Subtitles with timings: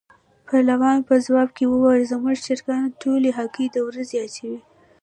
[0.47, 4.59] بهلول په ځواب کې وویل: زموږ چرګان ټولې هګۍ د ورځې اچوي.